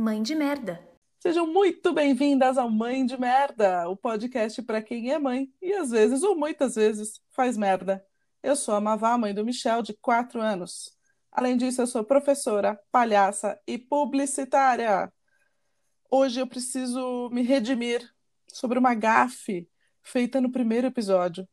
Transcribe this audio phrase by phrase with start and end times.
[0.00, 0.80] Mãe de Merda.
[1.18, 5.90] Sejam muito bem-vindas ao Mãe de Merda, o podcast para quem é mãe e às
[5.90, 8.06] vezes, ou muitas vezes, faz merda.
[8.40, 10.96] Eu sou a Mavá, mãe do Michel, de 4 anos.
[11.32, 15.12] Além disso, eu sou professora, palhaça e publicitária.
[16.08, 18.08] Hoje eu preciso me redimir
[18.52, 19.68] sobre uma gafe
[20.00, 21.44] feita no primeiro episódio.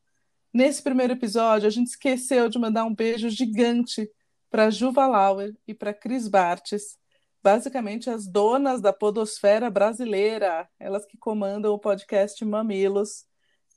[0.54, 4.08] Nesse primeiro episódio, a gente esqueceu de mandar um beijo gigante
[4.52, 7.00] para Juva Lauer e para Cris Bartes,
[7.46, 13.24] basicamente as donas da podosfera brasileira, elas que comandam o podcast Mamilos,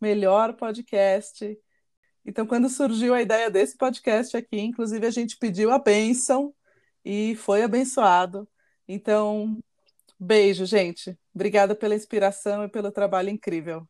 [0.01, 1.55] melhor podcast.
[2.25, 6.55] Então, quando surgiu a ideia desse podcast aqui, inclusive a gente pediu a bênção
[7.05, 8.49] e foi abençoado.
[8.89, 9.59] Então,
[10.19, 11.15] beijo, gente.
[11.35, 13.87] Obrigada pela inspiração e pelo trabalho incrível.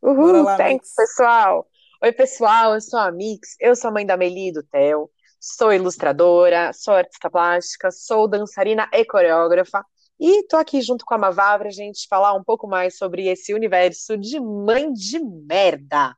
[0.00, 0.94] Uhul, lá, thanks, Mix.
[0.96, 1.68] pessoal.
[2.02, 5.10] Oi, pessoal, eu sou a Mix, eu sou a mãe da Meli e do Theo.
[5.42, 9.82] Sou ilustradora, sou artista plástica, sou dançarina e coreógrafa.
[10.20, 13.54] E tô aqui junto com a Mavá pra gente falar um pouco mais sobre esse
[13.54, 16.14] universo de mãe de merda.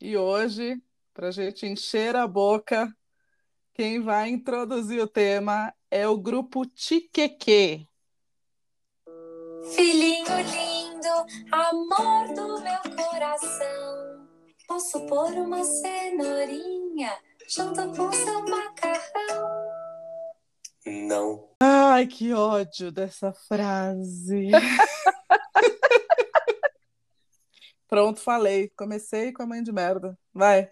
[0.00, 2.90] E hoje, pra gente encher a boca,
[3.74, 7.86] quem vai introduzir o tema é o grupo Tiqueque.
[9.74, 14.26] Filhinho lindo, amor do meu coração,
[14.66, 17.12] posso pôr uma cenourinha
[17.50, 19.70] junto com seu macarrão.
[20.86, 21.48] Não.
[21.60, 24.50] Ai, que ódio dessa frase.
[27.88, 28.68] Pronto, falei.
[28.76, 30.16] Comecei com a mãe de merda.
[30.32, 30.70] Vai.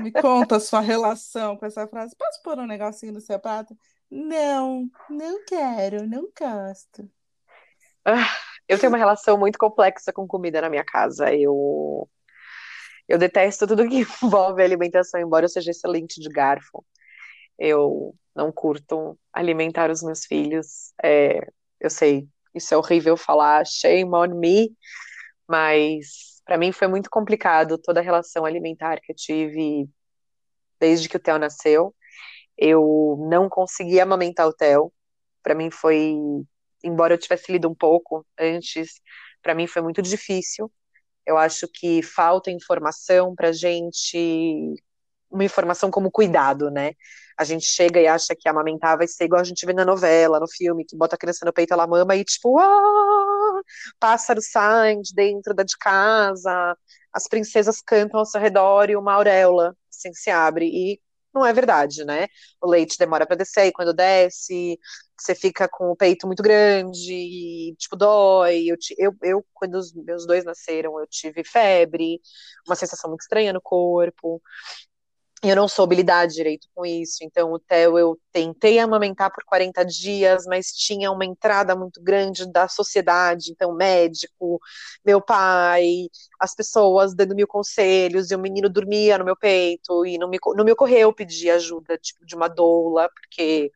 [0.00, 2.14] Me conta a sua relação com essa frase.
[2.16, 3.74] Posso pôr um negocinho no seu prato?
[4.10, 7.10] Não, não quero, não gosto.
[8.04, 8.28] Ah,
[8.68, 11.34] eu tenho uma relação muito complexa com comida na minha casa.
[11.34, 12.06] Eu
[13.08, 16.84] eu detesto tudo que envolve alimentação, embora eu seja excelente de garfo.
[17.58, 20.92] Eu não curto alimentar os meus filhos.
[21.02, 21.40] É,
[21.80, 24.76] eu sei, isso é horrível falar, shame on me,
[25.48, 29.88] mas para mim foi muito complicado toda a relação alimentar que eu tive
[30.80, 31.94] desde que o Theo nasceu.
[32.56, 34.92] Eu não conseguia amamentar o Theo.
[35.42, 36.16] Para mim foi,
[36.82, 39.00] embora eu tivesse lido um pouco antes,
[39.42, 40.70] para mim foi muito difícil.
[41.26, 44.74] Eu acho que falta informação para gente,
[45.30, 46.92] uma informação como cuidado, né?
[47.38, 50.40] A gente chega e acha que amamentar vai ser igual a gente vê na novela,
[50.40, 53.60] no filme, que bota a criança no peito, ela mama e tipo, ah,
[54.00, 56.76] pássaro sai de dentro da de casa,
[57.12, 60.66] as princesas cantam ao seu redor e uma auréola assim se abre.
[60.66, 61.00] E
[61.36, 62.26] não é verdade, né?
[62.60, 64.78] O leite demora para descer e quando desce,
[65.18, 68.66] você fica com o peito muito grande e, tipo, dói.
[68.68, 72.20] Eu, eu, eu, quando os meus dois nasceram, eu tive febre,
[72.66, 74.42] uma sensação muito estranha no corpo.
[75.42, 77.18] Eu não soube lidar direito com isso.
[77.22, 82.50] Então, o Theo, eu tentei amamentar por 40 dias, mas tinha uma entrada muito grande
[82.50, 83.52] da sociedade.
[83.52, 84.58] Então, médico,
[85.04, 86.08] meu pai,
[86.40, 90.38] as pessoas dando mil conselhos, e o menino dormia no meu peito, e não me,
[90.56, 93.70] não me ocorreu pedir ajuda, tipo, de uma doula, porque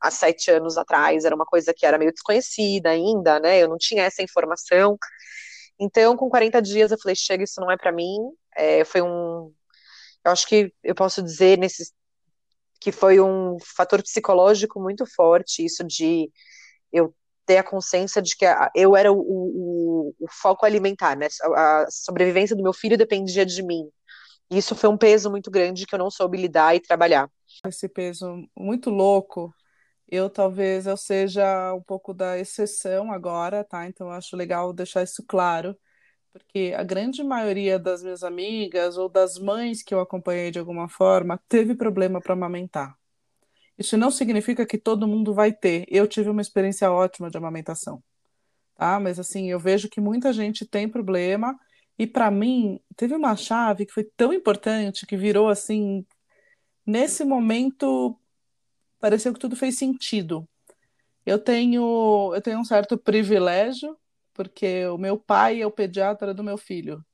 [0.00, 3.62] há sete anos atrás, era uma coisa que era meio desconhecida ainda, né?
[3.62, 4.98] Eu não tinha essa informação.
[5.78, 8.18] Então, com 40 dias, eu falei: chega, isso não é para mim.
[8.56, 9.52] É, foi um.
[10.24, 11.92] Eu acho que eu posso dizer nesses
[12.80, 16.30] que foi um fator psicológico muito forte, isso de
[16.92, 17.14] eu
[17.46, 18.44] ter a consciência de que
[18.74, 21.28] eu era o, o, o foco alimentar, né?
[21.42, 23.88] A, a sobrevivência do meu filho dependia de mim.
[24.50, 27.28] E isso foi um peso muito grande que eu não soube lidar e trabalhar.
[27.66, 29.54] Esse peso muito louco
[30.12, 33.86] eu talvez eu seja um pouco da exceção agora, tá?
[33.86, 35.74] Então eu acho legal deixar isso claro,
[36.32, 40.88] porque a grande maioria das minhas amigas ou das mães que eu acompanhei de alguma
[40.88, 42.96] forma teve problema para amamentar.
[43.78, 45.84] Isso não significa que todo mundo vai ter.
[45.88, 48.02] Eu tive uma experiência ótima de amamentação,
[48.76, 48.98] tá?
[48.98, 51.58] Mas assim, eu vejo que muita gente tem problema
[51.98, 56.06] e para mim teve uma chave que foi tão importante que virou assim
[56.86, 58.18] nesse momento
[58.98, 60.48] pareceu que tudo fez sentido.
[61.26, 63.96] Eu tenho, eu tenho um certo privilégio,
[64.32, 67.04] porque o meu pai é o pediatra do meu filho.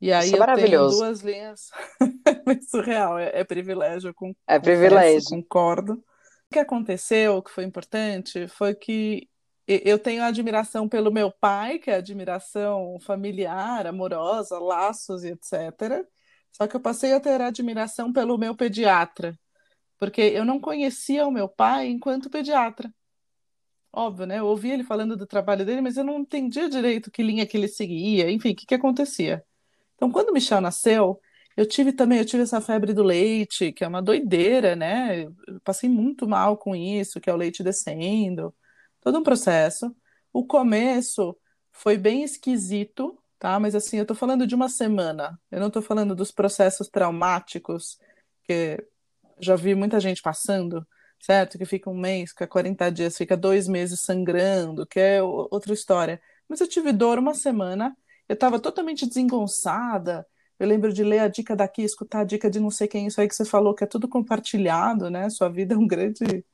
[0.00, 1.70] E aí Isso é eu tenho duas linhas.
[2.26, 4.12] é surreal, é, é privilégio.
[4.12, 5.30] Com, é privilégio.
[5.30, 5.92] Concordo.
[5.92, 9.28] O que aconteceu, que foi importante, foi que
[9.66, 16.04] eu tenho admiração pelo meu pai, que é admiração familiar, amorosa, laços e etc.
[16.50, 19.38] Só que eu passei a ter admiração pelo meu pediatra,
[19.98, 22.92] porque eu não conhecia o meu pai enquanto pediatra.
[23.92, 24.38] Óbvio, né?
[24.38, 27.56] Eu ouvi ele falando do trabalho dele, mas eu não entendia direito que linha que
[27.56, 29.44] ele seguia, enfim, o que, que acontecia.
[29.96, 31.20] Então, quando o Michel nasceu,
[31.56, 35.24] eu tive também, eu tive essa febre do leite, que é uma doideira, né?
[35.24, 38.54] Eu passei muito mal com isso, que é o leite descendo.
[39.00, 39.94] todo um processo.
[40.32, 41.36] O começo
[41.72, 43.60] foi bem esquisito, tá?
[43.60, 45.38] Mas assim, eu tô falando de uma semana.
[45.50, 47.98] Eu não tô falando dos processos traumáticos
[48.44, 48.82] que
[49.40, 50.86] já vi muita gente passando,
[51.22, 51.56] certo?
[51.56, 56.20] Que fica um mês, fica 40 dias, fica dois meses sangrando, que é outra história.
[56.48, 57.96] Mas eu tive dor uma semana,
[58.28, 60.26] eu estava totalmente desengonçada.
[60.58, 63.20] Eu lembro de ler a dica daqui, escutar a dica de não sei quem, isso
[63.20, 65.30] aí que você falou, que é tudo compartilhado, né?
[65.30, 66.44] Sua vida é um grande.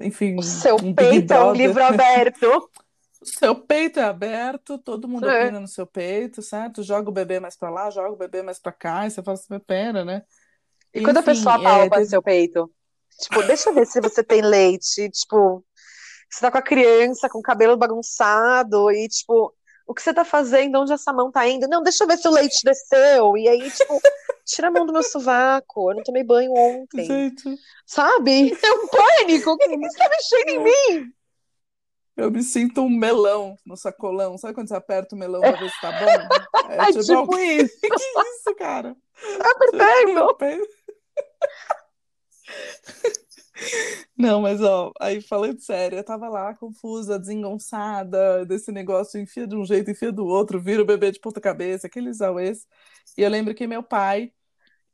[0.00, 0.36] Enfim.
[0.36, 2.68] O seu um peito é um livro aberto.
[3.20, 5.42] O seu peito é aberto, todo mundo é.
[5.42, 6.84] opina no seu peito, certo?
[6.84, 9.36] Joga o bebê mais para lá, joga o bebê mais para cá, e você fala
[9.36, 10.22] assim, pera, né?
[10.94, 12.72] E quando a pessoa palpa é, seu peito?
[13.20, 15.64] Tipo, deixa eu ver se você tem leite, tipo,
[16.30, 19.54] você tá com a criança com o cabelo bagunçado e, tipo,
[19.86, 20.78] o que você tá fazendo?
[20.78, 21.66] Onde essa mão tá indo?
[21.66, 23.36] Não, deixa eu ver se o leite desceu.
[23.36, 23.98] E aí, tipo,
[24.44, 25.90] tira a mão do meu sovaco.
[25.90, 27.06] Eu não tomei banho ontem.
[27.06, 27.56] Gente.
[27.86, 28.52] Sabe?
[28.62, 29.56] É um pânico.
[29.56, 31.12] Você tá mexendo em mim.
[32.14, 34.36] Eu me sinto um melão no sacolão.
[34.36, 35.98] Sabe quando você aperta o melão pra ver se tá bom?
[36.68, 37.80] É, tipo, tipo isso.
[37.80, 38.94] que isso, cara?
[39.38, 40.36] Tá perfeito.
[44.16, 49.56] Não, mas ó, aí falando sério, eu tava lá confusa, desengonçada, desse negócio, enfia de
[49.56, 52.66] um jeito, enfia do outro, vira o bebê de ponta cabeça, aqueles auês.
[53.16, 54.32] E eu lembro que meu pai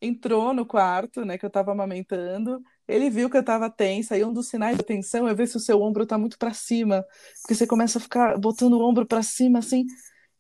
[0.03, 4.25] entrou no quarto, né, que eu tava amamentando, ele viu que eu tava tensa, e
[4.25, 7.05] um dos sinais de tensão é ver se o seu ombro tá muito para cima,
[7.43, 9.87] porque você começa a ficar botando o ombro para cima, assim,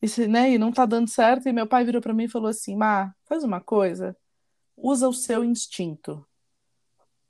[0.02, 2.28] e, se, né, e não tá dando certo, e meu pai virou para mim e
[2.30, 4.16] falou assim, Má, faz uma coisa,
[4.76, 6.26] usa o seu instinto.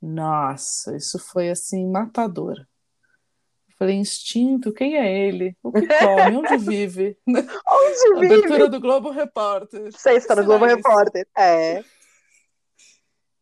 [0.05, 2.59] Nossa, isso foi assim matador.
[2.59, 5.57] Eu falei, instinto, quem é ele?
[5.63, 6.37] O que come?
[6.37, 7.17] Onde vive?
[7.27, 8.35] Onde vive?
[8.35, 9.91] Abertura do Globo Repórter.
[9.97, 11.83] Sexta do Globo Repórter, é.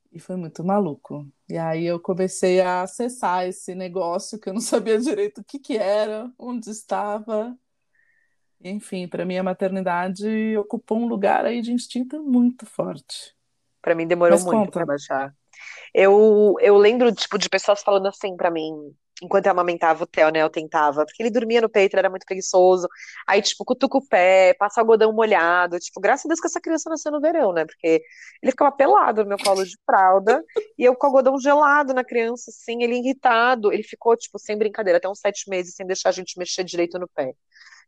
[0.09, 1.27] E foi muito maluco.
[1.49, 5.59] E aí eu comecei a acessar esse negócio que eu não sabia direito o que
[5.59, 7.57] que era, onde estava.
[8.61, 13.35] Enfim, para mim a maternidade ocupou um lugar aí de instinto muito forte.
[13.81, 15.35] Para mim demorou Mas muito para baixar.
[15.93, 18.73] Eu, eu lembro, tipo, de pessoas falando assim para mim,
[19.21, 22.09] enquanto eu amamentava o Theo, né, eu tentava, porque ele dormia no peito, ele era
[22.09, 22.87] muito preguiçoso,
[23.27, 26.89] aí, tipo, cutuca o pé, passa algodão molhado, tipo, graças a Deus que essa criança
[26.89, 28.03] nasceu no verão, né, porque
[28.41, 30.43] ele ficava pelado no meu colo de fralda,
[30.77, 34.97] e eu com algodão gelado na criança, assim, ele irritado, ele ficou, tipo, sem brincadeira,
[34.97, 37.33] até uns sete meses, sem deixar a gente mexer direito no pé,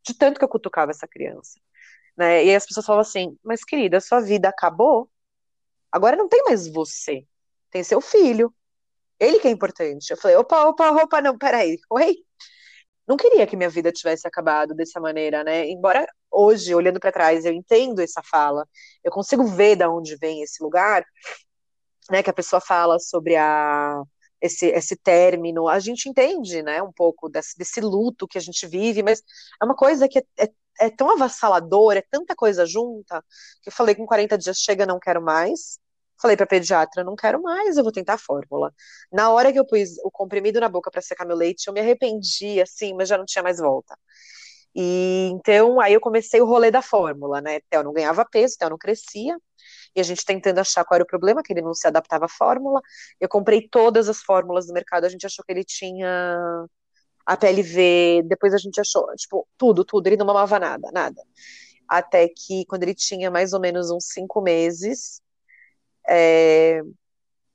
[0.06, 1.60] de tanto que eu cutucava essa criança,
[2.16, 5.10] né, e aí as pessoas falavam assim, mas querida, sua vida acabou,
[5.92, 7.26] agora não tem mais você,
[7.72, 8.54] tem seu filho.
[9.20, 10.12] Ele que é importante.
[10.12, 12.18] Eu falei, opa, opa, opa, não, peraí, oi?
[13.08, 15.68] Não queria que minha vida tivesse acabado dessa maneira, né?
[15.70, 18.68] Embora hoje, olhando para trás, eu entendo essa fala,
[19.04, 21.06] eu consigo ver de onde vem esse lugar,
[22.10, 22.24] né?
[22.24, 24.02] Que a pessoa fala sobre a
[24.42, 28.68] esse, esse término, a gente entende, né, um pouco desse, desse luto que a gente
[28.68, 29.22] vive, mas
[29.62, 30.50] é uma coisa que é, é,
[30.82, 33.24] é tão avassaladora, é tanta coisa junta,
[33.62, 35.80] que eu falei com 40 dias chega, não quero mais,
[36.22, 38.74] Falei pra pediatra, não quero mais, eu vou tentar a fórmula.
[39.12, 41.80] Na hora que eu pus o comprimido na boca para secar meu leite, eu me
[41.82, 43.98] arrependi, assim, mas já não tinha mais volta.
[44.76, 47.60] E então aí eu comecei o rolê da fórmula, né?
[47.70, 49.38] Theo não ganhava peso, Theo não crescia.
[49.96, 52.30] E a gente tentando achar qual era o problema, que ele não se adaptava à
[52.30, 52.82] fórmula.
[53.20, 56.66] Eu comprei todas as fórmulas do mercado, a gente achou que ele tinha
[57.26, 61.22] a PLV, depois a gente achou, tipo, tudo, tudo, ele não mamava nada, nada.
[61.88, 65.22] Até que quando ele tinha mais ou menos uns cinco meses,
[66.08, 66.82] é,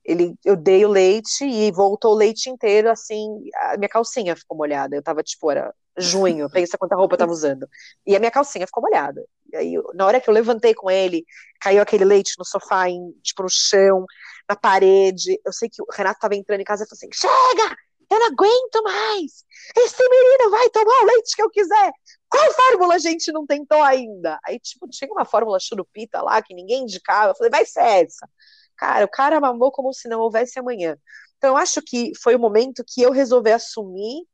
[0.03, 4.57] ele, eu dei o leite e voltou o leite inteiro, assim, a minha calcinha ficou
[4.57, 4.95] molhada.
[4.95, 7.67] Eu tava, tipo, era junho, pensa quanta roupa eu tava usando.
[8.05, 9.23] E a minha calcinha ficou molhada.
[9.51, 11.25] E aí, na hora que eu levantei com ele,
[11.59, 14.05] caiu aquele leite no sofá, em, tipo, no chão,
[14.49, 15.39] na parede.
[15.45, 17.75] Eu sei que o Renato tava entrando em casa e falou assim: chega!
[18.11, 19.45] Eu não aguento mais!
[19.77, 21.93] Esse menino vai tomar o leite que eu quiser!
[22.29, 24.37] Qual fórmula a gente não tentou ainda?
[24.45, 27.31] Aí, tipo, tinha uma fórmula churupita lá que ninguém indicava.
[27.31, 28.29] Eu falei, vai ser essa.
[28.77, 30.97] Cara, o cara mamou como se não houvesse amanhã.
[31.37, 34.25] Então, eu acho que foi o momento que eu resolvi assumir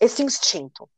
[0.00, 0.88] esse instinto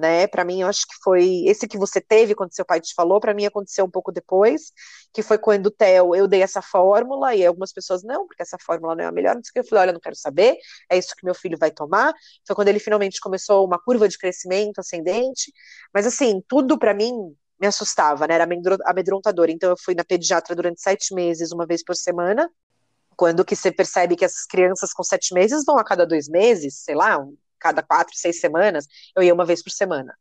[0.00, 0.26] né?
[0.26, 3.20] Para mim, eu acho que foi esse que você teve quando seu pai te falou,
[3.20, 4.72] para mim aconteceu um pouco depois,
[5.12, 8.56] que foi quando o Theo, eu dei essa fórmula e algumas pessoas não, porque essa
[8.64, 10.56] fórmula não é a melhor, não sei o que eu falei, olha, não quero saber,
[10.90, 12.12] é isso que meu filho vai tomar.
[12.46, 15.52] Foi quando ele finalmente começou uma curva de crescimento ascendente,
[15.94, 17.12] mas assim, tudo para mim
[17.60, 18.34] me assustava, né?
[18.34, 18.48] Era
[18.86, 19.50] amedrontador.
[19.50, 22.50] Então eu fui na pediatra durante sete meses, uma vez por semana,
[23.16, 26.82] quando que você percebe que as crianças com sete meses vão a cada dois meses,
[26.82, 27.22] sei lá,
[27.60, 28.86] cada quatro, seis semanas,
[29.16, 30.16] eu ia uma vez por semana.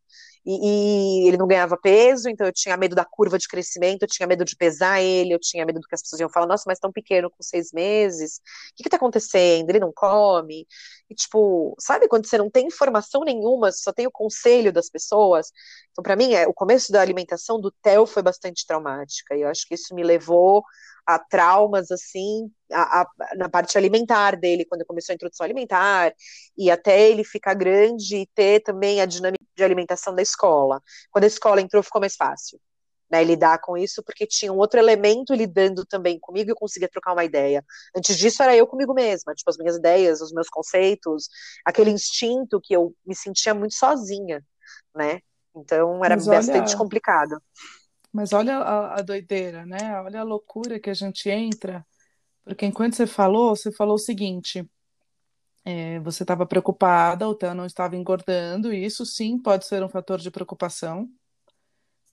[0.45, 4.07] E, e, ele não ganhava peso, então eu tinha medo da curva de crescimento, eu
[4.07, 6.63] tinha medo de pesar ele, eu tinha medo do que as pessoas iam falar, nossa,
[6.65, 8.37] mas tão pequeno com seis meses,
[8.71, 9.69] o que que tá acontecendo?
[9.69, 10.65] Ele não come?
[11.09, 15.51] E tipo, sabe quando você não tem informação nenhuma, só tem o conselho das pessoas?
[15.91, 19.49] Então, para mim, é, o começo da alimentação do Theo foi bastante traumática, e eu
[19.49, 20.63] acho que isso me levou
[21.09, 26.13] a traumas, assim, a, a, na parte alimentar dele, quando começou a introdução alimentar,
[26.55, 30.38] e até ele ficar grande e ter também a dinâmica de alimentação da escola.
[31.11, 32.59] Quando a escola entrou, ficou mais fácil.
[33.11, 36.87] Né, lidar com isso, porque tinha um outro elemento lidando também comigo e eu conseguia
[36.87, 37.65] trocar uma ideia.
[37.97, 41.27] Antes disso, era eu comigo mesma, tipo, as minhas ideias, os meus conceitos,
[41.65, 44.45] aquele instinto que eu me sentia muito sozinha,
[44.95, 45.21] né?
[45.55, 46.77] Então, era Mas bastante olha...
[46.77, 47.41] complicado.
[48.13, 49.99] Mas olha a, a doideira, né?
[50.01, 51.83] Olha a loucura que a gente entra,
[52.43, 54.69] porque enquanto você falou, você falou o seguinte:
[55.69, 59.87] é, você estava preocupada, o Theo não estava engordando, e isso sim pode ser um
[59.87, 61.07] fator de preocupação,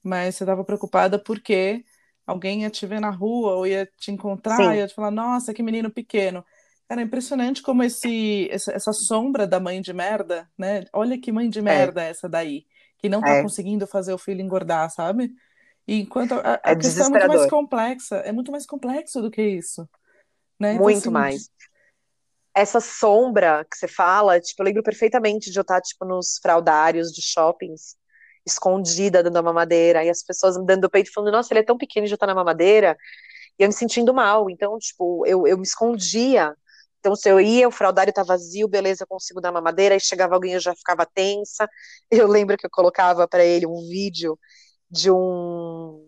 [0.03, 1.83] mas você estava preocupada porque
[2.25, 4.69] alguém ia te ver na rua ou ia te encontrar sim.
[4.73, 6.45] e ia te falar: nossa, que menino pequeno.
[6.87, 10.85] Era impressionante como esse, essa, essa, sombra da mãe de merda, né?
[10.93, 11.61] Olha que mãe de é.
[11.63, 12.11] merda é.
[12.11, 12.63] essa daí,
[12.99, 13.41] que não tá é.
[13.41, 15.33] conseguindo fazer o filho engordar, sabe?
[15.87, 19.31] E enquanto a, a é questão é muito mais complexa, é muito mais complexo do
[19.31, 19.89] que isso.
[20.59, 20.73] Né?
[20.73, 21.49] Então, muito assim, mais.
[22.57, 27.11] Essa sombra que você fala, tipo, eu lembro perfeitamente de eu estar, tipo, nos fraudários
[27.11, 27.95] de shoppings,
[28.45, 31.63] escondida, dando a mamadeira, e as pessoas me dando o peito falando, nossa, ele é
[31.63, 32.97] tão pequeno e já tá na mamadeira,
[33.59, 34.49] e eu me sentindo mal.
[34.49, 36.55] Então, tipo, eu, eu me escondia.
[36.99, 40.35] Então, se eu ia, o fraudário tá vazio, beleza, eu consigo dar mamadeira, aí chegava
[40.35, 41.67] alguém, eu já ficava tensa.
[42.11, 44.37] Eu lembro que eu colocava para ele um vídeo
[44.91, 46.06] de um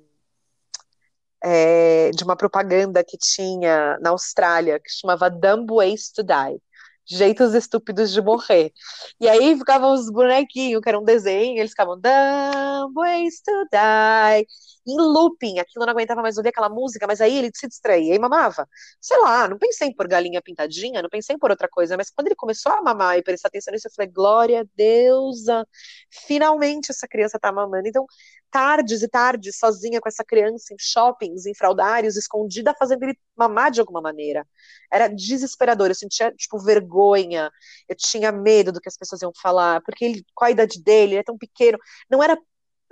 [1.43, 6.61] é, de uma propaganda que tinha na Austrália que chamava Dumb Ways to Die
[7.09, 8.71] jeitos estúpidos de morrer.
[9.19, 14.47] E aí ficavam os bonequinhos, que era um desenho, eles ficavam Dumb Ways to Die
[14.87, 18.19] em looping, aquilo não aguentava mais ouvir aquela música, mas aí ele se distraía e
[18.19, 18.67] mamava.
[18.99, 22.09] Sei lá, não pensei em pôr galinha pintadinha, não pensei em pôr outra coisa, mas
[22.09, 25.67] quando ele começou a mamar e prestar atenção nisso, eu falei, glória a deusa,
[26.09, 27.87] finalmente essa criança tá mamando.
[27.87, 28.05] Então,
[28.51, 33.71] tardes e tardes, sozinha com essa criança em shoppings, em fraudários, escondida, fazendo ele mamar
[33.71, 34.45] de alguma maneira.
[34.91, 37.51] Era desesperador, eu sentia, tipo, vergonha,
[37.87, 41.13] eu tinha medo do que as pessoas iam falar, porque ele, qual a idade dele,
[41.13, 41.77] ele é tão pequeno,
[42.09, 42.37] não era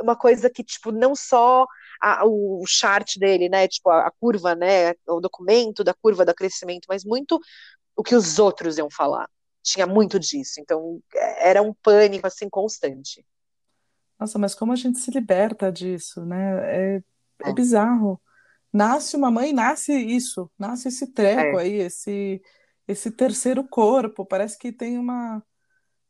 [0.01, 1.65] uma coisa que, tipo, não só
[2.01, 6.33] a, o chart dele, né, tipo, a, a, curva, né, o documento da curva do
[6.35, 7.39] crescimento, mas muito
[7.95, 9.29] o que os outros iam falar.
[9.63, 13.25] Tinha muito disso, então é, era um pânico, assim, constante.
[14.19, 16.95] Nossa, mas como a gente se liberta disso, né?
[16.95, 17.03] É,
[17.43, 17.53] é, é.
[17.53, 18.19] bizarro.
[18.73, 21.63] Nasce uma mãe, nasce isso, nasce esse treco é.
[21.63, 22.41] aí, esse,
[22.87, 24.25] esse terceiro corpo.
[24.25, 25.43] Parece que tem uma,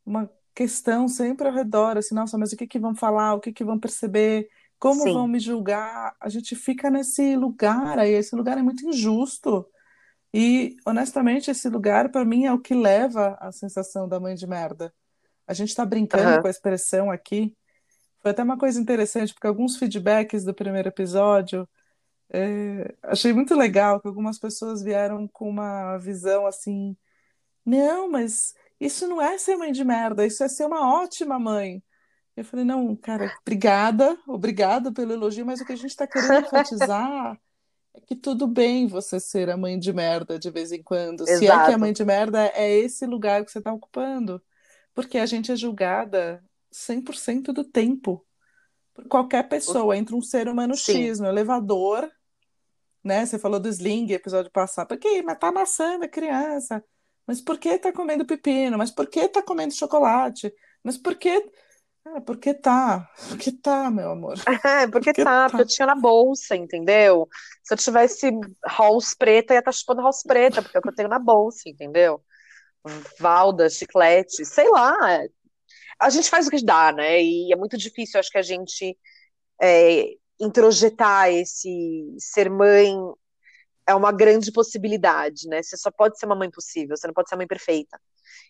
[0.06, 3.54] uma questão sempre ao redor, assim, nossa, mas o que que vão falar, o que
[3.54, 4.50] que vão perceber,
[4.80, 5.14] como Sim.
[5.14, 6.16] vão me julgar?
[6.20, 9.68] A gente fica nesse lugar aí, esse lugar é muito injusto.
[10.34, 14.46] E, honestamente, esse lugar, para mim, é o que leva à sensação da mãe de
[14.46, 14.94] merda.
[15.48, 16.42] A gente está brincando uhum.
[16.42, 17.56] com a expressão aqui.
[18.28, 21.66] Foi até uma coisa interessante, porque alguns feedbacks do primeiro episódio
[22.30, 26.98] é, achei muito legal que algumas pessoas vieram com uma visão assim:
[27.66, 31.82] não, mas isso não é ser mãe de merda, isso é ser uma ótima mãe.
[32.36, 36.48] Eu falei, não, cara, obrigada, obrigada pelo elogio, mas o que a gente está querendo
[36.48, 37.40] enfatizar
[37.94, 41.22] é que tudo bem você ser a mãe de merda de vez em quando.
[41.22, 41.40] Exato.
[41.40, 44.44] Se é que a mãe de merda é esse lugar que você está ocupando.
[44.94, 46.44] Porque a gente é julgada
[46.74, 48.26] 100% do tempo.
[48.94, 49.96] Por qualquer pessoa.
[49.96, 51.08] Entra um ser humano Sim.
[51.08, 52.10] X no elevador,
[53.04, 53.26] né?
[53.26, 54.88] Você falou do sling, episódio passado.
[54.88, 56.84] Porque mas tá amassando a criança.
[57.26, 58.78] Mas por que tá comendo pepino?
[58.78, 60.54] Mas por que tá comendo chocolate?
[60.82, 61.52] Mas por que.
[62.06, 63.10] Ah, porque tá.
[63.28, 64.36] Porque tá, meu amor.
[64.66, 67.28] É, porque, porque tá, tá, porque eu tinha na bolsa, entendeu?
[67.62, 68.32] Se eu tivesse
[68.66, 71.20] house preta, ia estar tá chupando house preta, porque é o que eu tenho na
[71.20, 72.24] bolsa, entendeu?
[73.20, 74.96] Valda, chiclete, sei lá.
[76.00, 77.22] A gente faz o que dá, né?
[77.22, 78.98] E é muito difícil, acho que a gente
[79.62, 80.06] é,
[80.40, 82.96] introjetar esse ser mãe
[83.88, 85.64] é uma grande possibilidade, né?
[85.64, 88.00] Você só pode ser uma mãe possível, você não pode ser uma mãe perfeita.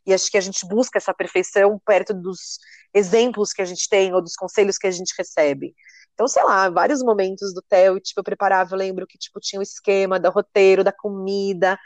[0.05, 2.57] E acho que a gente busca essa perfeição perto dos
[2.93, 5.75] exemplos que a gente tem ou dos conselhos que a gente recebe.
[6.13, 9.59] Então, sei lá, vários momentos do Theo, tipo, eu preparava, eu lembro que, tipo, tinha
[9.59, 11.77] o esquema do roteiro, da comida,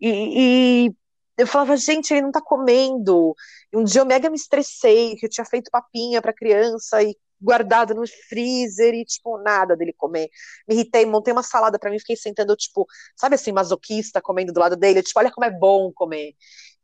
[0.00, 0.96] e, e
[1.38, 3.34] eu falava, gente, ele não tá comendo.
[3.72, 7.16] E um dia eu mega me estressei, que eu tinha feito papinha pra criança e
[7.40, 10.28] guardado no freezer e, tipo, nada dele comer.
[10.66, 14.58] Me irritei, montei uma salada para mim, fiquei sentando, tipo, sabe assim, masoquista comendo do
[14.58, 16.34] lado dele, tipo, olha como é bom comer.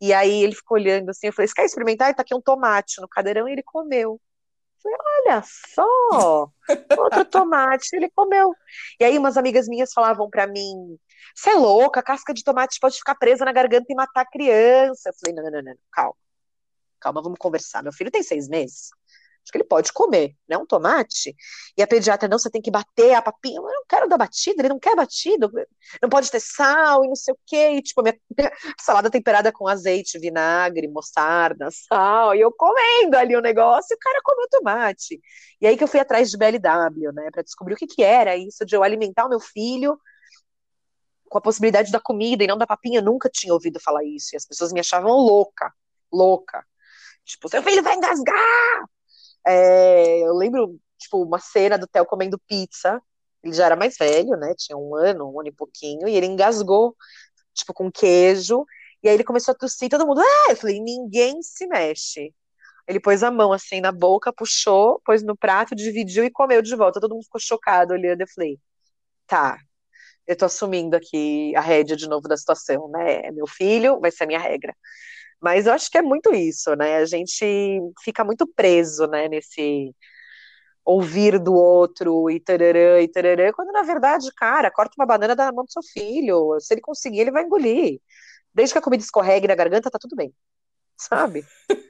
[0.00, 2.11] E aí ele ficou olhando assim, eu falei, você quer experimentar?
[2.11, 4.20] E tá aqui um tomate no cadeirão e ele comeu.
[4.82, 6.52] Falei, olha só,
[6.99, 8.54] outro tomate, ele comeu.
[9.00, 10.99] E aí umas amigas minhas falavam pra mim,
[11.35, 14.31] você é louca, a casca de tomate pode ficar presa na garganta e matar a
[14.31, 15.11] criança.
[15.11, 16.16] Eu falei, não, não, não, não, calma,
[17.00, 17.83] calma, vamos conversar.
[17.83, 18.90] Meu filho tem seis meses,
[19.45, 21.37] acho que ele pode comer, né, um tomate.
[21.76, 23.59] E a pediatra, não, você tem que bater a papinha.
[23.59, 25.50] Eu não quero dar batida, ele não quer batido,
[26.02, 27.73] não pode ter sal e não sei o quê.
[27.76, 28.19] E, tipo, a minha
[28.81, 33.99] salada temperada com azeite, vinagre, mostarda, sal, e eu comendo ali o negócio, e o
[33.99, 35.21] cara comeu tomate.
[35.61, 38.37] E aí que eu fui atrás de BLW, né, para descobrir o que que era
[38.37, 39.99] isso de eu alimentar o meu filho
[41.35, 44.29] com a possibilidade da comida e não da papinha, eu nunca tinha ouvido falar isso.
[44.33, 45.75] E as pessoas me achavam louca,
[46.12, 46.64] louca.
[47.25, 48.85] Tipo, seu filho vai engasgar!
[49.45, 53.03] É, eu lembro, tipo, uma cena do Theo comendo pizza.
[53.43, 54.55] Ele já era mais velho, né?
[54.57, 56.95] Tinha um ano, um ano e pouquinho, e ele engasgou,
[57.53, 58.64] tipo, com queijo.
[59.03, 60.50] E aí ele começou a tossir, todo mundo, ah!
[60.50, 62.33] Eu falei, ninguém se mexe.
[62.87, 66.76] Ele pôs a mão assim na boca, puxou, pôs no prato, dividiu e comeu de
[66.76, 67.00] volta.
[67.00, 68.21] Todo mundo ficou chocado olhando.
[68.21, 68.57] Eu falei,
[69.26, 69.59] tá,
[70.26, 73.26] eu tô assumindo aqui a rédea de novo da situação, né?
[73.26, 74.75] É meu filho, vai ser a minha regra.
[75.40, 76.97] Mas eu acho que é muito isso, né?
[76.99, 79.95] A gente fica muito preso, né, nesse
[80.85, 85.50] ouvir do outro e tararã e tararã, quando na verdade, cara, corta uma banana da
[85.52, 88.00] mão do seu filho, se ele conseguir, ele vai engolir.
[88.54, 90.35] Desde que a comida escorregue na garganta, tá tudo bem.
[90.99, 91.45] Sabe?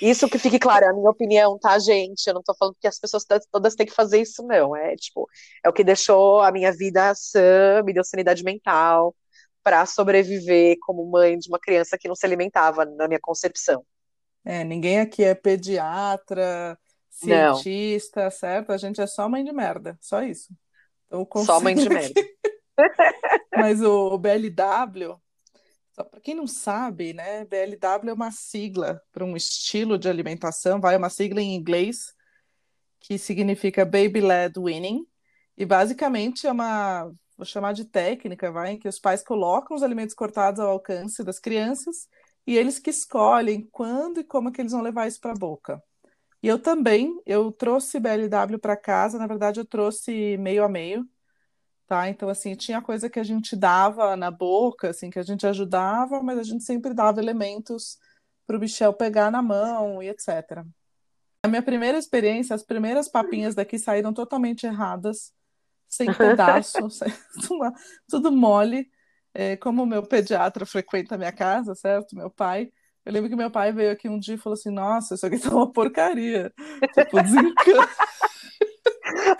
[0.00, 2.26] Isso que fique claro, é a minha opinião, tá, gente?
[2.26, 4.74] Eu não tô falando que as pessoas todas têm que fazer isso, não.
[4.74, 5.28] É tipo,
[5.64, 9.14] é o que deixou a minha vida sã, me deu sanidade mental
[9.62, 13.84] para sobreviver como mãe de uma criança que não se alimentava na minha concepção.
[14.44, 18.30] É, ninguém aqui é pediatra, cientista, não.
[18.30, 18.72] certo?
[18.72, 20.52] A gente é só mãe de merda, só isso.
[21.06, 22.20] Então, só mãe de merda.
[23.56, 25.18] Mas o BLW,
[25.94, 30.94] para quem não sabe, né, BLW é uma sigla para um estilo de alimentação, vai
[30.94, 32.12] é uma sigla em inglês
[33.00, 35.06] que significa Baby Led Winning,
[35.56, 37.04] e basicamente é uma,
[37.36, 41.22] vou chamar de técnica, vai, em que os pais colocam os alimentos cortados ao alcance
[41.22, 42.08] das crianças
[42.46, 45.82] e eles que escolhem quando e como que eles vão levar isso para a boca.
[46.42, 51.08] E eu também, eu trouxe BLW para casa, na verdade eu trouxe meio a meio,
[51.86, 52.08] tá?
[52.08, 56.22] Então, assim, tinha coisa que a gente dava na boca, assim, que a gente ajudava,
[56.22, 57.98] mas a gente sempre dava elementos
[58.46, 60.64] para o Michel pegar na mão e etc.
[61.42, 65.32] A minha primeira experiência, as primeiras papinhas daqui saíram totalmente erradas,
[65.88, 67.12] sem pedaço, sem,
[67.46, 67.72] tudo,
[68.08, 68.88] tudo mole.
[69.36, 72.14] É, como o meu pediatra frequenta a minha casa, certo?
[72.14, 72.70] Meu pai.
[73.04, 75.38] Eu lembro que meu pai veio aqui um dia e falou assim: Nossa, isso aqui
[75.38, 76.52] tá uma porcaria.
[76.94, 77.88] Tipo, desencanto.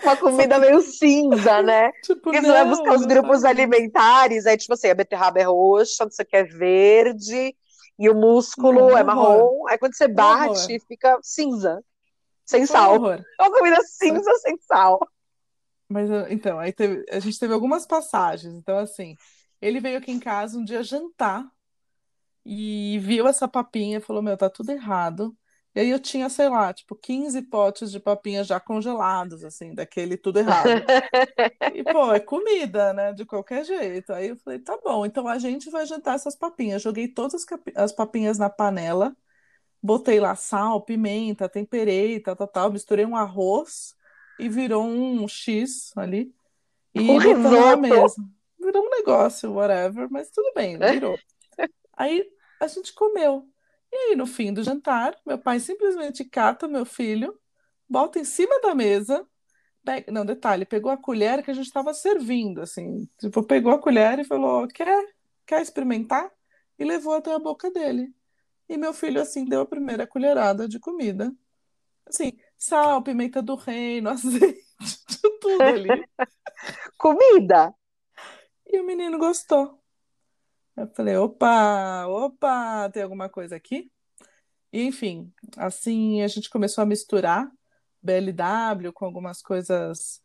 [0.03, 1.91] Uma comida meio cinza, né?
[2.03, 6.05] Tipo, Porque você vai buscar os grupos alimentares, aí, tipo assim, a beterraba é roxa,
[6.05, 7.55] não sei o que é verde,
[7.97, 9.67] e o músculo não, é marrom.
[9.67, 11.83] Aí quando você bate, fica cinza.
[12.45, 12.95] Sem sal.
[12.95, 13.23] Horror.
[13.39, 14.99] É uma comida cinza sem sal.
[15.87, 18.53] Mas então, aí teve, a gente teve algumas passagens.
[18.53, 19.15] Então, assim,
[19.61, 21.49] ele veio aqui em casa um dia jantar
[22.45, 25.35] e viu essa papinha e falou: Meu, tá tudo errado.
[25.75, 30.15] E aí eu tinha, sei lá, tipo, 15 potes de papinhas já congelados, assim, daquele
[30.15, 30.69] tudo errado.
[31.75, 33.11] E, pô, é comida, né?
[33.11, 34.13] De qualquer jeito.
[34.13, 36.81] Aí eu falei, tá bom, então a gente vai jantar essas papinhas.
[36.81, 39.13] Joguei todas as, as papinhas na panela,
[39.83, 43.93] botei lá sal, pimenta, temperei, tal, tal, tal, misturei um arroz
[44.39, 46.33] e virou um X ali.
[46.93, 48.15] E um botou na mesa.
[48.57, 51.19] Virou um negócio, whatever, mas tudo bem, virou.
[51.97, 52.25] Aí
[52.61, 53.45] a gente comeu.
[53.95, 57.39] E aí, no fim do jantar, meu pai simplesmente cata meu filho,
[57.87, 59.25] bota em cima da mesa.
[59.85, 60.11] Pega...
[60.11, 63.07] Não, detalhe, pegou a colher que a gente estava servindo, assim.
[63.17, 66.29] Tipo, pegou a colher e falou: Quer, quer experimentar?
[66.77, 68.13] E levou até a boca dele.
[68.67, 71.33] E meu filho, assim, deu a primeira colherada de comida.
[72.05, 74.61] Assim, sal, pimenta do reino, azeite,
[75.21, 76.05] tudo ali.
[76.97, 77.73] Comida!
[78.67, 79.81] E o menino gostou.
[80.77, 83.91] Eu falei, opa, opa, tem alguma coisa aqui?
[84.73, 87.49] E, enfim, assim a gente começou a misturar
[88.03, 90.21] BLW com algumas coisas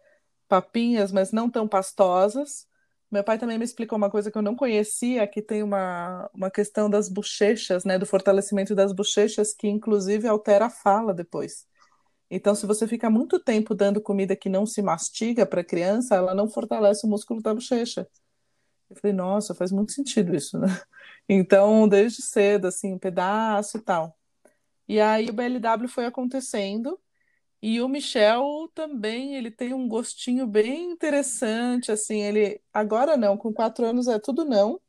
[0.48, 2.66] papinhas, mas não tão pastosas.
[3.10, 6.50] Meu pai também me explicou uma coisa que eu não conhecia, que tem uma, uma
[6.50, 11.66] questão das bochechas, né, do fortalecimento das bochechas, que inclusive altera a fala depois.
[12.30, 16.16] Então, se você fica muito tempo dando comida que não se mastiga para a criança,
[16.16, 18.08] ela não fortalece o músculo da bochecha.
[18.90, 20.66] Eu falei, nossa, faz muito sentido isso, né?
[21.32, 24.18] Então, desde cedo, assim, um pedaço e tal.
[24.88, 26.98] E aí o BLW foi acontecendo,
[27.62, 33.52] e o Michel também, ele tem um gostinho bem interessante, assim, ele, agora não, com
[33.52, 34.80] quatro anos é tudo não,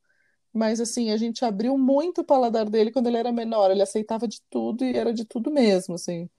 [0.54, 4.28] mas assim, a gente abriu muito o paladar dele quando ele era menor, ele aceitava
[4.28, 6.30] de tudo e era de tudo mesmo, assim.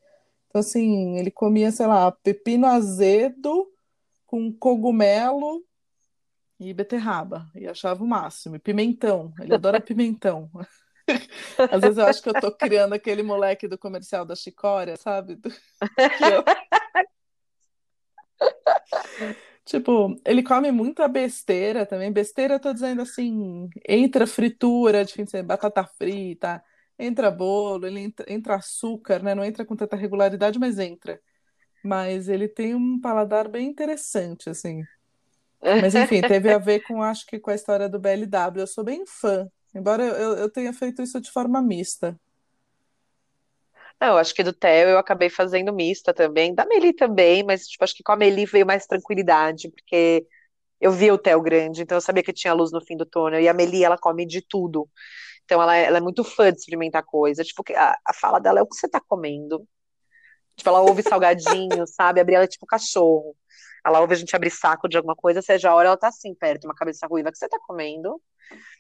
[0.49, 3.71] Então, assim, ele comia, sei lá, pepino azedo
[4.27, 5.65] com cogumelo
[6.69, 7.51] e beterraba.
[7.55, 8.57] E achava o máximo.
[8.57, 9.33] E pimentão.
[9.41, 10.51] Ele adora pimentão.
[11.71, 15.37] Às vezes eu acho que eu tô criando aquele moleque do comercial da Chicória, sabe?
[15.37, 15.49] Do...
[16.33, 16.45] eu...
[19.65, 22.13] Tipo, ele come muita besteira também.
[22.13, 26.63] Besteira, eu tô dizendo assim, entra fritura de fim de semana, batata frita,
[26.99, 29.35] entra bolo, ele entra, entra açúcar, né?
[29.35, 31.21] Não entra com tanta regularidade, mas entra.
[31.85, 34.83] Mas ele tem um paladar bem interessante, assim.
[35.63, 38.61] Mas enfim, teve a ver com, acho que com a história do BLW.
[38.61, 42.19] Eu sou bem fã, embora eu, eu tenha feito isso de forma mista.
[44.01, 47.85] Não, acho que do Theo eu acabei fazendo mista também, da Meli também, mas tipo,
[47.85, 50.27] acho que com a Meli veio mais tranquilidade, porque
[50.81, 53.41] eu via o Theo grande, então eu sabia que tinha luz no fim do túnel,
[53.41, 54.89] e a Meli, ela come de tudo.
[55.45, 58.59] Então ela, é, ela é muito fã de experimentar coisa, tipo, a, a fala dela
[58.59, 59.65] é o que você tá comendo.
[60.57, 62.21] Tipo, ela ouve salgadinho, sabe?
[62.21, 63.37] Abrir ela é tipo cachorro.
[63.85, 66.35] Ela ouve a gente abrir saco de alguma coisa, seja a hora ela tá assim,
[66.35, 68.21] perto, uma cabeça ruiva, o que você tá comendo?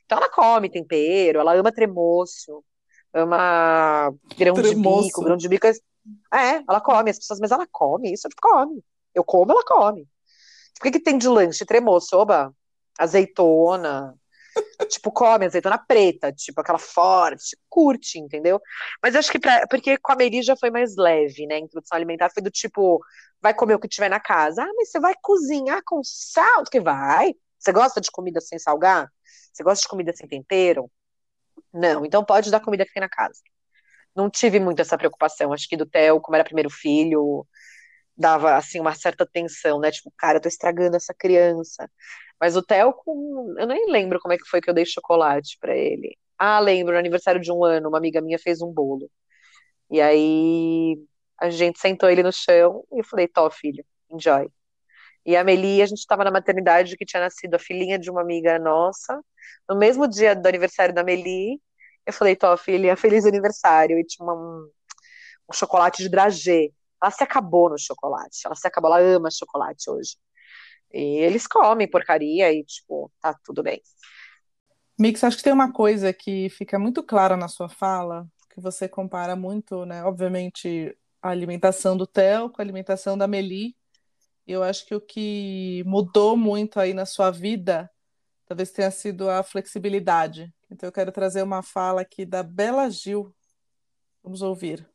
[0.04, 2.64] Então ela come tempero, ela ama tremoço
[3.12, 5.02] ama grão Tremoço.
[5.02, 5.66] de bico, grão de bico.
[5.66, 5.72] É,
[6.32, 8.82] é, ela come, as pessoas, mas ela come, isso come.
[9.14, 10.02] Eu como, ela come.
[10.02, 11.64] O que, que tem de lanche?
[11.64, 12.52] Tremoço, oba,
[12.98, 14.14] azeitona,
[14.88, 18.60] tipo, come azeitona preta, tipo, aquela forte, curte, entendeu?
[19.02, 21.56] Mas acho que pra, porque com a Meri já foi mais leve, né?
[21.56, 23.00] A introdução alimentar foi do tipo,
[23.40, 24.62] vai comer o que tiver na casa.
[24.62, 26.64] Ah, mas você vai cozinhar com sal?
[26.70, 27.34] Que vai.
[27.58, 29.08] Você gosta de comida sem salgar?
[29.52, 30.90] Você gosta de comida sem tempero?
[31.72, 33.40] Não, então pode dar comida que tem na casa.
[34.14, 35.52] Não tive muito essa preocupação.
[35.52, 37.46] Acho que do Theo, como era primeiro filho,
[38.16, 39.90] dava assim uma certa tensão, né?
[39.90, 41.90] Tipo, cara, eu tô estragando essa criança.
[42.42, 43.54] Mas o Theo, com...
[43.56, 46.18] eu nem lembro como é que foi que eu dei chocolate para ele.
[46.36, 49.08] Ah, lembro, no aniversário de um ano, uma amiga minha fez um bolo.
[49.90, 50.98] E aí
[51.40, 54.48] a gente sentou ele no chão e eu falei, Tó, filho, enjoy.
[55.26, 58.22] E a Meli, a gente estava na maternidade que tinha nascido a filhinha de uma
[58.22, 59.20] amiga nossa.
[59.68, 61.60] No mesmo dia do aniversário da Meli,
[62.06, 63.98] eu falei, Tó, filha, feliz aniversário.
[64.00, 64.70] E tinha uma, um,
[65.50, 66.72] um chocolate de dragê.
[67.02, 68.40] Ela se acabou no chocolate.
[68.46, 70.16] Ela se acabou, ela ama chocolate hoje.
[70.92, 73.80] E eles comem porcaria e, tipo, tá tudo bem.
[74.98, 78.88] Mix, acho que tem uma coisa que fica muito clara na sua fala, que você
[78.88, 80.04] compara muito, né?
[80.04, 83.76] Obviamente, a alimentação do Theo com a alimentação da Meli.
[84.46, 87.90] Eu acho que o que mudou muito aí na sua vida
[88.46, 90.52] talvez tenha sido a flexibilidade.
[90.70, 93.34] Então eu quero trazer uma fala aqui da Bela Gil.
[94.22, 94.91] Vamos ouvir.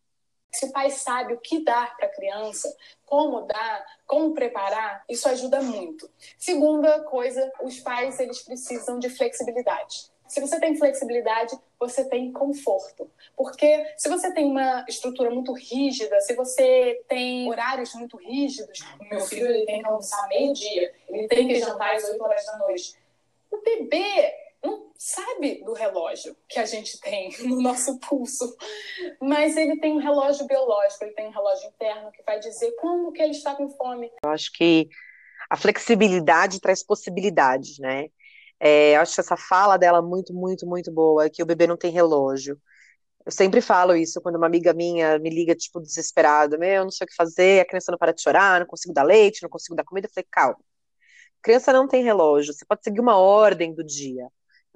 [0.57, 5.29] Se o pai sabe o que dar para a criança, como dar, como preparar, isso
[5.29, 6.09] ajuda muito.
[6.35, 10.09] Segunda coisa, os pais eles precisam de flexibilidade.
[10.27, 13.07] Se você tem flexibilidade, você tem conforto.
[13.35, 19.03] Porque se você tem uma estrutura muito rígida, se você tem horários muito rígidos, o
[19.03, 22.57] meu filho ele tem que almoçar meio-dia, ele tem que jantar às 8 horas da
[22.57, 22.95] noite.
[23.51, 28.55] O bebê não sabe do relógio que a gente tem no nosso pulso,
[29.21, 33.11] mas ele tem um relógio biológico, ele tem um relógio interno que vai dizer quando
[33.11, 34.11] que ele está com fome.
[34.23, 34.89] Eu acho que
[35.49, 38.07] a flexibilidade traz possibilidades, né?
[38.59, 41.91] É, eu acho essa fala dela muito, muito, muito boa, que o bebê não tem
[41.91, 42.59] relógio.
[43.25, 47.05] Eu sempre falo isso quando uma amiga minha me liga, tipo, desesperada, meu, não sei
[47.05, 49.75] o que fazer, a criança não para de chorar, não consigo dar leite, não consigo
[49.75, 50.07] dar comida.
[50.07, 50.57] Eu falei, calma,
[51.41, 54.27] criança não tem relógio, você pode seguir uma ordem do dia,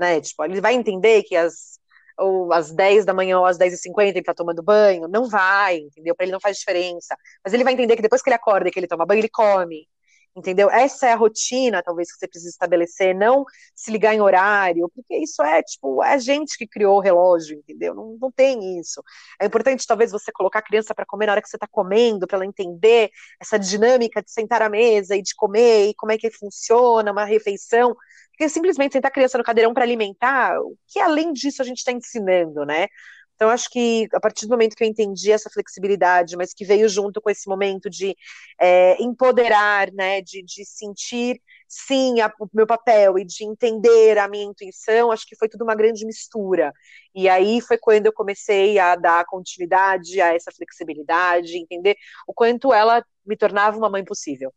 [0.01, 0.19] né?
[0.19, 1.79] Tipo, ele vai entender que as,
[2.17, 6.15] ou às 10 da manhã ou às 10h50 ele tá tomando banho, não vai, entendeu?
[6.15, 7.15] Para ele não faz diferença.
[7.43, 9.29] Mas ele vai entender que depois que ele acorda e que ele toma banho, ele
[9.29, 9.87] come
[10.35, 10.69] entendeu?
[10.69, 13.43] Essa é a rotina, talvez, que você precisa estabelecer, não
[13.75, 17.57] se ligar em horário, porque isso é, tipo, é a gente que criou o relógio,
[17.57, 17.93] entendeu?
[17.93, 19.03] Não, não tem isso.
[19.39, 22.27] É importante, talvez, você colocar a criança para comer na hora que você está comendo,
[22.27, 26.17] para ela entender essa dinâmica de sentar à mesa e de comer, e como é
[26.17, 27.95] que funciona uma refeição,
[28.31, 31.77] porque simplesmente sentar a criança no cadeirão para alimentar, o que além disso a gente
[31.79, 32.87] está ensinando, né?
[33.41, 36.87] Então, acho que a partir do momento que eu entendi essa flexibilidade, mas que veio
[36.87, 38.15] junto com esse momento de
[38.59, 44.27] é, empoderar, né, de, de sentir, sim, a, o meu papel e de entender a
[44.27, 46.71] minha intuição, acho que foi tudo uma grande mistura.
[47.15, 51.95] E aí foi quando eu comecei a dar continuidade a essa flexibilidade, entender
[52.27, 54.53] o quanto ela me tornava uma mãe possível.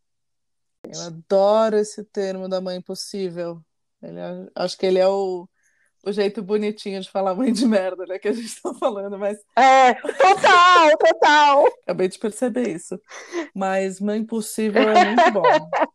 [0.83, 3.59] Eu adoro esse termo da mãe possível.
[3.99, 5.49] Ele, é, acho que ele é o
[6.05, 8.19] o jeito bonitinho de falar mãe de merda, né?
[8.19, 9.39] Que a gente tá falando, mas.
[9.57, 11.65] É, total, total.
[11.83, 12.99] Acabei de perceber isso.
[13.53, 15.43] Mas Mãe Possível é muito bom.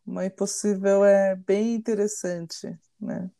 [0.04, 3.30] Mãe Possível é bem interessante, né?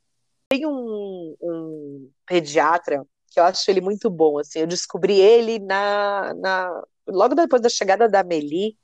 [0.49, 4.61] Tem um, um pediatra que eu acho ele muito bom, assim.
[4.61, 8.77] Eu descobri ele na, na logo depois da chegada da Meli.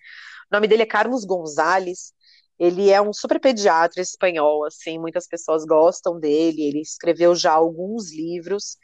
[0.50, 2.12] O nome dele é Carlos Gonzalez.
[2.58, 6.62] Ele é um super pediatra espanhol, assim, muitas pessoas gostam dele.
[6.62, 8.76] Ele escreveu já alguns livros,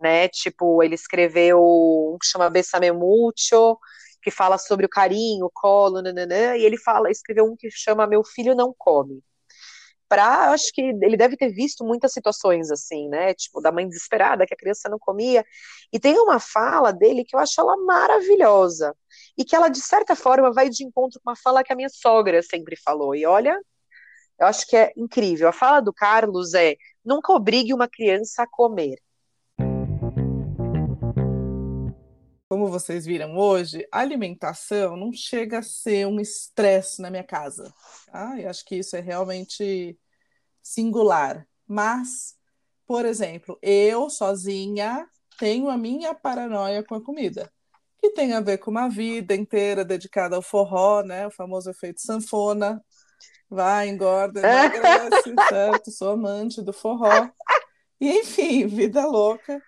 [0.00, 0.28] né?
[0.28, 3.78] Tipo, ele escreveu um que chama Besame Mucho,
[4.22, 8.06] que fala sobre o carinho, o colo, nananã, e ele fala, escreveu um que chama
[8.06, 9.22] Meu Filho Não Come.
[10.12, 13.32] Pra, acho que ele deve ter visto muitas situações assim, né?
[13.32, 15.42] Tipo, da mãe desesperada, que a criança não comia.
[15.90, 18.94] E tem uma fala dele que eu acho ela maravilhosa.
[19.38, 21.88] E que ela, de certa forma, vai de encontro com uma fala que a minha
[21.88, 23.14] sogra sempre falou.
[23.14, 23.58] E olha,
[24.38, 25.48] eu acho que é incrível.
[25.48, 28.98] A fala do Carlos é: nunca obrigue uma criança a comer.
[32.72, 37.72] Vocês viram hoje, a alimentação não chega a ser um estresse na minha casa.
[38.10, 39.98] Ah, eu acho que isso é realmente
[40.62, 41.46] singular.
[41.66, 42.34] Mas,
[42.86, 45.06] por exemplo, eu sozinha
[45.38, 47.52] tenho a minha paranoia com a comida,
[48.00, 51.26] que tem a ver com uma vida inteira dedicada ao forró, né?
[51.26, 52.82] O famoso efeito sanfona.
[53.50, 55.90] Vai, engorda, emagrece, certo?
[55.90, 57.28] Sou amante do forró.
[58.00, 59.62] E, enfim, vida louca.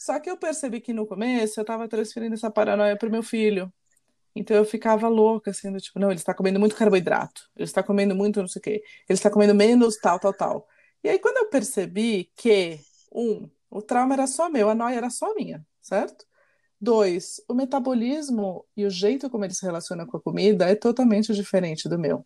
[0.00, 3.22] Só que eu percebi que no começo eu estava transferindo essa paranoia para o meu
[3.22, 3.70] filho.
[4.34, 7.82] Então eu ficava louca, assim, do tipo, não, ele está comendo muito carboidrato, ele está
[7.82, 10.68] comendo muito não sei o quê, ele está comendo menos tal, tal, tal.
[11.04, 12.80] E aí quando eu percebi que,
[13.12, 16.24] um, o trauma era só meu, a noia era só minha, certo?
[16.80, 21.34] Dois, o metabolismo e o jeito como ele se relaciona com a comida é totalmente
[21.34, 22.24] diferente do meu.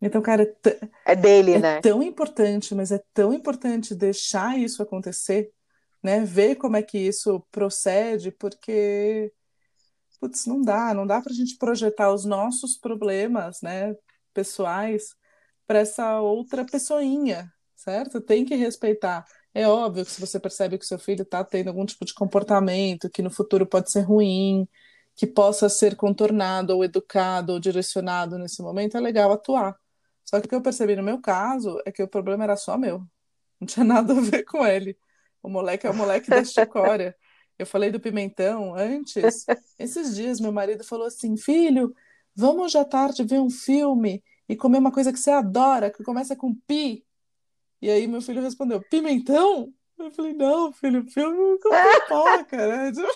[0.00, 1.80] Então, cara, é, é dele, é né?
[1.82, 5.52] tão importante, mas é tão importante deixar isso acontecer
[6.02, 6.24] né?
[6.24, 9.32] Ver como é que isso procede, porque
[10.20, 13.94] putz, não dá, não dá para a gente projetar os nossos problemas, né,
[14.34, 15.16] pessoais
[15.66, 18.20] para essa outra pessoinha, certo?
[18.20, 19.24] Tem que respeitar.
[19.54, 23.10] É óbvio que se você percebe que seu filho está tendo algum tipo de comportamento
[23.10, 24.68] que no futuro pode ser ruim,
[25.14, 29.76] que possa ser contornado ou educado ou direcionado nesse momento, é legal atuar.
[30.24, 32.78] Só que o que eu percebi no meu caso é que o problema era só
[32.78, 33.02] meu.
[33.60, 34.96] Não tinha nada a ver com ele.
[35.42, 37.16] O moleque é o moleque da chicória.
[37.58, 39.46] Eu falei do pimentão antes.
[39.78, 41.94] Esses dias meu marido falou assim: filho,
[42.34, 46.36] vamos à tarde ver um filme e comer uma coisa que você adora, que começa
[46.36, 47.04] com pi.
[47.82, 49.72] E aí meu filho respondeu: pimentão?
[49.98, 52.92] Eu falei: não, filho, filme com pipoca, né?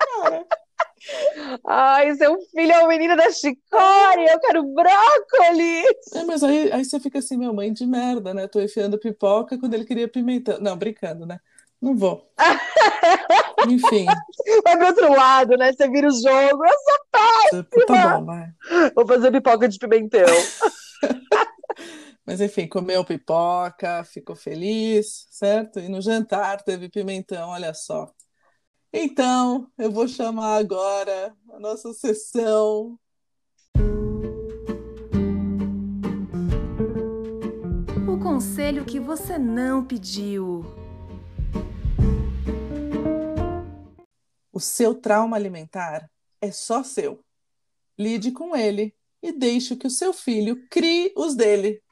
[0.00, 0.63] Cara.
[1.66, 6.14] Ai, seu filho é o menino da chicória, eu quero brócolis.
[6.14, 8.46] É, mas aí, aí você fica assim, meu mãe de merda, né?
[8.46, 10.58] Tô enfiando pipoca quando ele queria pimentão.
[10.60, 11.38] Não, brincando, né?
[11.80, 12.30] Não vou.
[13.68, 14.06] Enfim.
[14.64, 15.72] Vai pro outro lado, né?
[15.72, 16.64] Você vira o jogo.
[16.64, 17.86] Eu sou péssima.
[17.86, 18.48] Tá bom, vai.
[18.94, 20.24] Vou fazer pipoca de pimentão.
[22.26, 25.78] Mas enfim, comeu pipoca, ficou feliz, certo?
[25.78, 28.10] E no jantar teve pimentão, olha só.
[28.96, 32.96] Então, eu vou chamar agora a nossa sessão.
[38.08, 40.64] O conselho que você não pediu.
[44.52, 46.08] O seu trauma alimentar
[46.40, 47.18] é só seu.
[47.98, 51.82] Lide com ele e deixe que o seu filho crie os dele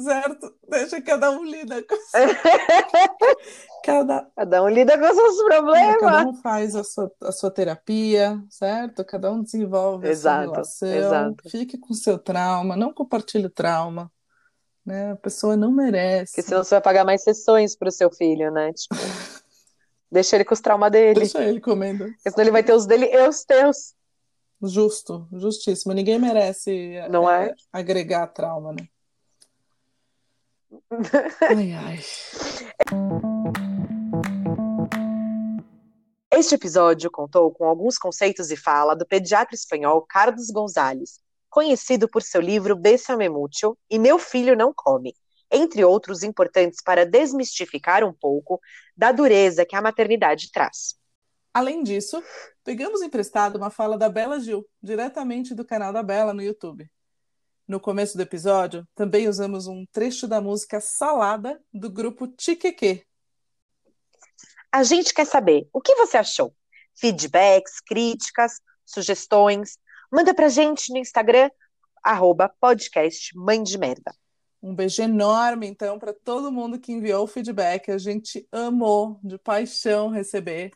[0.00, 0.54] certo?
[0.68, 1.96] Deixa cada um lida com
[3.84, 4.30] cada...
[4.36, 6.00] cada um lida com seus problemas.
[6.00, 9.04] Cada um faz a sua, a sua terapia, certo?
[9.04, 11.28] Cada um desenvolve exato, a sua relação.
[11.28, 11.50] Exato.
[11.50, 14.10] Fique com o seu trauma, não compartilhe o trauma.
[14.84, 15.12] Né?
[15.12, 16.32] A pessoa não merece.
[16.32, 18.72] Porque senão você vai pagar mais sessões para o seu filho, né?
[18.72, 18.94] Tipo,
[20.10, 21.20] deixa ele com os traumas dele.
[21.20, 22.04] Deixa ele comendo.
[22.04, 23.94] Porque senão ele vai ter os dele e os teus.
[24.62, 25.94] Justo, justíssimo.
[25.94, 27.54] Ninguém merece não é, é?
[27.72, 28.86] agregar trauma, né?
[31.48, 31.98] Ai, ai.
[36.32, 42.22] Este episódio contou com alguns conceitos de fala do pediatra espanhol Carlos Gonzalez, conhecido por
[42.22, 45.14] seu livro Bésame Mucho e Meu Filho Não Come,
[45.50, 48.60] entre outros importantes para desmistificar um pouco
[48.96, 50.94] da dureza que a maternidade traz.
[51.52, 52.22] Além disso,
[52.62, 56.88] pegamos emprestado uma fala da Bela Gil, diretamente do canal da Bela no YouTube.
[57.70, 63.06] No começo do episódio, também usamos um trecho da música Salada do grupo Tiqueque.
[64.72, 66.52] A gente quer saber o que você achou.
[66.96, 69.78] Feedbacks, críticas, sugestões.
[70.10, 71.48] Manda pra gente no Instagram,
[72.02, 74.12] arroba podcast Mãe de Merda.
[74.60, 77.92] Um beijo enorme, então, para todo mundo que enviou o feedback.
[77.92, 80.72] A gente amou de paixão receber.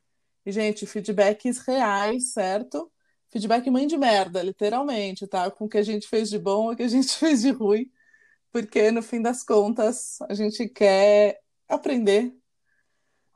[0.46, 2.88] E, gente, feedbacks reais, certo?
[3.34, 5.50] feedback mãe de merda, literalmente, tá?
[5.50, 7.50] Com o que a gente fez de bom, e o que a gente fez de
[7.50, 7.90] ruim,
[8.52, 12.32] porque no fim das contas a gente quer aprender,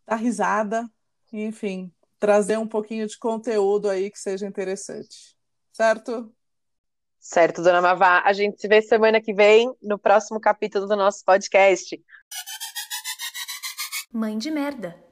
[0.06, 0.88] dar risada,
[1.32, 5.36] enfim, trazer um pouquinho de conteúdo aí que seja interessante,
[5.72, 6.32] certo?
[7.18, 8.22] Certo, dona Mavá.
[8.24, 12.00] A gente se vê semana que vem no próximo capítulo do nosso podcast.
[14.12, 15.04] Mãe de merda.